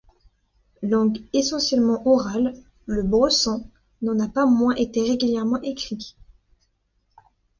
Langue 0.81 1.19
essentiellement 1.31 2.07
orale, 2.07 2.55
le 2.87 3.03
bressan 3.03 3.69
n'en 4.01 4.19
a 4.19 4.27
pas 4.27 4.47
moins 4.47 4.73
été 4.73 5.03
régulièrement 5.03 5.61
écrit. 5.61 6.15